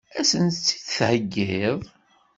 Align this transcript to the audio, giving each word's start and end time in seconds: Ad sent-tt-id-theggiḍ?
Ad 0.19 0.25
sent-tt-id-theggiḍ? 0.29 1.79